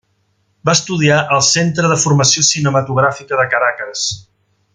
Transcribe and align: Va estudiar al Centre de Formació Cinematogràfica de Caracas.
Va 0.69 0.73
estudiar 0.77 1.17
al 1.35 1.43
Centre 1.49 1.91
de 1.93 1.99
Formació 2.05 2.45
Cinematogràfica 2.49 3.41
de 3.43 3.47
Caracas. 3.53 4.09